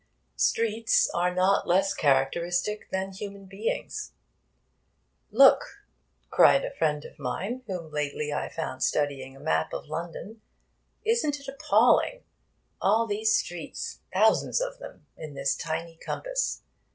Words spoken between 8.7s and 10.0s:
studying a map of